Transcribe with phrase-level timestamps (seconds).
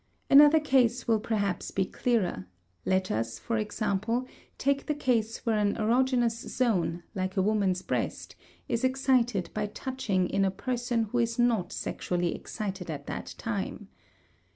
[0.31, 2.47] Another case will perhaps be clearer;
[2.87, 4.25] let us, for example,
[4.57, 8.35] take the case where an erogenous zone, like a woman's breast,
[8.67, 13.89] is excited by touching in a person who is not sexually excited at the time.